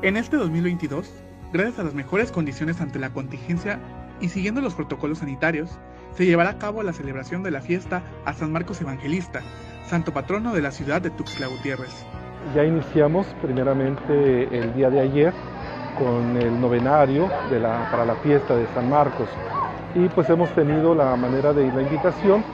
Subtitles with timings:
[0.00, 1.10] En este 2022,
[1.52, 3.80] gracias a las mejores condiciones ante la contingencia
[4.20, 5.76] y siguiendo los protocolos sanitarios,
[6.14, 9.40] se llevará a cabo la celebración de la fiesta a San Marcos Evangelista,
[9.88, 12.06] santo patrono de la ciudad de Tuxtla Gutiérrez.
[12.54, 15.32] Ya iniciamos primeramente el día de ayer
[15.98, 17.28] con el novenario
[17.90, 19.28] para la fiesta de San Marcos
[19.96, 22.44] y pues hemos tenido la manera de la invitación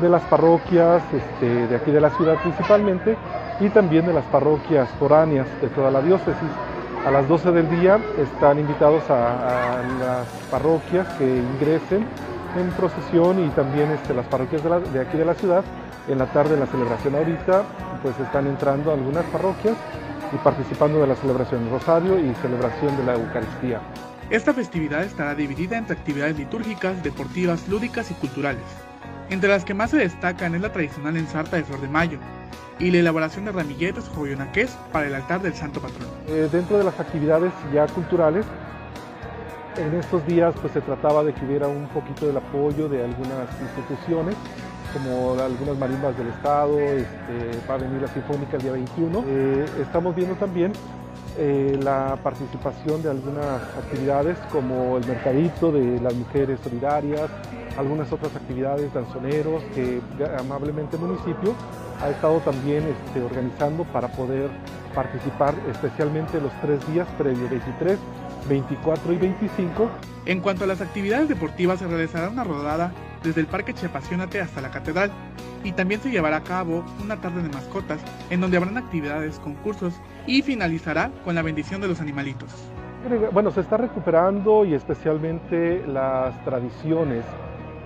[0.00, 3.16] de las parroquias este, de aquí de la ciudad principalmente
[3.60, 6.67] y también de las parroquias foráneas de toda la diócesis.
[7.08, 12.06] A las 12 del día están invitados a, las parroquias que ingresen
[12.54, 14.62] en procesión y también este, las parroquias
[14.92, 15.64] de, aquí de la ciudad.
[16.06, 17.62] En la tarde en la celebración ahorita
[18.02, 19.74] pues están entrando algunas parroquias
[20.34, 23.80] y participando de la celebración del Rosario y celebración de la Eucaristía.
[24.28, 28.60] Esta festividad estará dividida entre actividades litúrgicas, deportivas, lúdicas y culturales,
[29.30, 32.18] entre las que más se destacan es la tradicional ensarta de flor de mayo,
[32.78, 36.08] y la elaboración de ramilletes joyonaqués para el altar del santo patrón.
[36.28, 38.46] Eh, dentro de las actividades ya culturales,
[39.76, 43.48] en estos días pues se trataba de que hubiera un poquito del apoyo de algunas
[43.60, 44.36] instituciones,
[44.92, 49.24] como algunas marimbas del estado, este, va a venir la sinfónica el día 21.
[49.26, 50.72] Eh, estamos viendo también
[51.36, 57.28] eh, la participación de algunas actividades como el mercadito de las mujeres solidarias,
[57.76, 60.00] algunas otras actividades, danzoneros, que
[60.38, 61.54] amablemente el municipio
[62.00, 64.50] ha estado también este, organizando para poder
[64.94, 67.98] participar especialmente los tres días previo 23,
[68.48, 69.90] 24 y 25.
[70.26, 74.60] En cuanto a las actividades deportivas, se realizará una rodada desde el Parque Chiapasionate hasta
[74.60, 75.10] la Catedral
[75.64, 79.94] y también se llevará a cabo una tarde de mascotas en donde habrán actividades, concursos
[80.26, 82.52] y finalizará con la bendición de los animalitos.
[83.32, 87.24] Bueno, se está recuperando y especialmente las tradiciones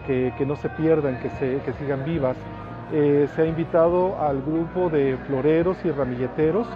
[0.06, 2.36] que, no se pierdan, que, se, que sigan vivas.
[2.94, 6.66] Eh, se ha invitado al grupo de floreros y ramilleteros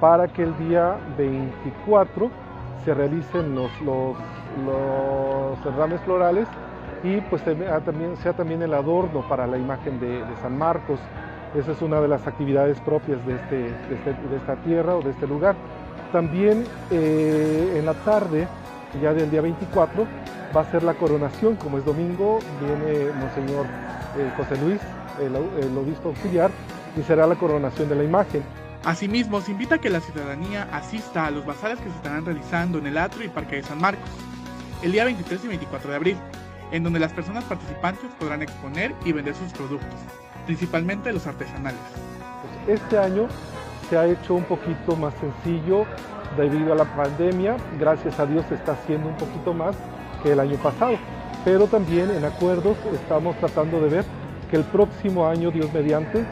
[0.00, 2.30] para que el día 24
[2.82, 4.16] se realicen los, los,
[6.02, 6.48] florales
[7.04, 10.98] y pues también, sea también el adorno para la imagen de, San Marcos.
[11.54, 15.10] Esa es una de las actividades propias de, este, este de, esta tierra o de
[15.10, 15.56] este lugar.
[16.10, 18.48] También eh, en la tarde,
[19.02, 20.06] ya del día 24,
[20.56, 23.66] va a ser la coronación, como es domingo, viene Monseñor
[24.16, 24.80] eh, José Luis,
[25.20, 25.36] el,
[25.76, 26.50] obispo auxiliar,
[26.96, 28.42] y será la coronación de la imagen.
[28.84, 32.78] Asimismo, se invita a que la ciudadanía asista a los bazares que se estarán realizando
[32.78, 34.08] en el Atrio y Parque de San Marcos,
[34.82, 36.16] el día 23 y 24 de abril,
[36.72, 39.88] en donde las personas participantes podrán exponer y vender sus productos,
[40.46, 41.80] principalmente los artesanales.
[42.66, 43.28] Este año
[43.88, 45.84] se ha hecho un poquito más sencillo
[46.36, 49.76] debido a la pandemia, gracias a Dios se está haciendo un poquito más
[50.22, 50.96] que el año pasado,
[51.44, 54.19] pero también en acuerdos estamos tratando de ver
[54.50, 56.24] que el próximo año, Dios mediante,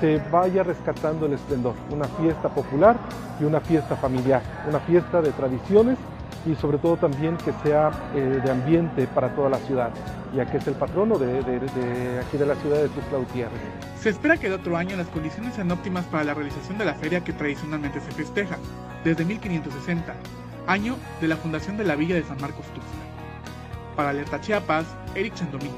[0.00, 2.96] se vaya rescatando el esplendor, una fiesta popular
[3.38, 5.98] y una fiesta familiar, una fiesta de tradiciones
[6.46, 9.90] y sobre todo también que sea eh, de ambiente para toda la ciudad,
[10.34, 11.38] ya que es el patrono de,
[12.20, 13.60] aquí de la ciudad de Tuxtla Gutiérrez.
[14.00, 16.94] Se espera que el otro año las condiciones sean óptimas para la realización de la
[16.94, 18.56] feria que tradicionalmente se festeja,
[19.04, 20.14] desde 1560,
[20.66, 23.00] año de la fundación de la villa de San Marcos Tuxtla.
[23.96, 25.70] Para Alerta Chiapas, Eric Chandomí.